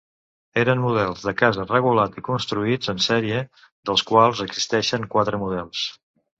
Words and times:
Eren 0.61 0.79
models 0.85 1.25
de 1.27 1.33
casa 1.41 1.65
regulats 1.73 2.21
i 2.23 2.25
construïts 2.29 2.93
en 2.95 3.05
sèrie, 3.09 3.45
dels 3.91 4.07
quals 4.11 4.45
existien 4.49 5.09
quatre 5.15 5.45
models. 5.47 5.89